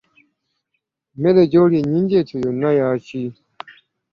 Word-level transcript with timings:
Emmere 1.13 1.41
gy'olya 1.51 1.79
ennyingi 1.81 2.13
etyo 2.21 2.37
yonna 2.43 2.69
yaki? 2.79 3.21